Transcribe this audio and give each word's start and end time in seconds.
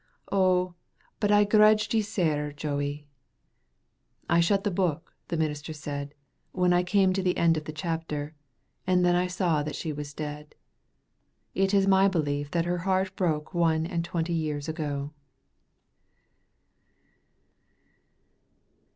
Oh, 0.31 0.73
but 1.19 1.31
I 1.31 1.43
grudged 1.43 1.93
ye 1.93 2.01
sair, 2.01 2.51
Joey.'" 2.51 3.07
"I 4.27 4.39
shut 4.39 4.63
the 4.63 4.71
book," 4.71 5.13
the 5.27 5.37
minister 5.37 5.73
said, 5.73 6.15
"when 6.53 6.73
I 6.73 6.81
came 6.81 7.13
to 7.13 7.21
the 7.21 7.37
end 7.37 7.55
of 7.55 7.65
the 7.65 7.71
chapter, 7.71 8.33
and 8.87 9.05
then 9.05 9.15
I 9.15 9.27
saw 9.27 9.61
that 9.61 9.75
she 9.75 9.93
was 9.93 10.15
dead. 10.15 10.55
It 11.53 11.71
is 11.71 11.85
my 11.85 12.07
belief 12.07 12.49
that 12.49 12.65
her 12.65 12.79
heart 12.79 13.15
broke 13.15 13.53
one 13.53 13.85
and 13.85 14.03
twenty 14.03 14.33
years 14.33 14.67
ago." 14.67 15.13